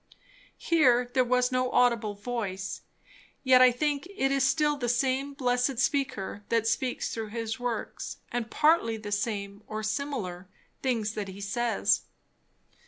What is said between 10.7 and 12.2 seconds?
things that he says.